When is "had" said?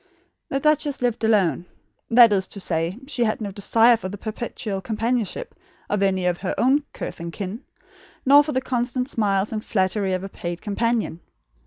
3.23-3.39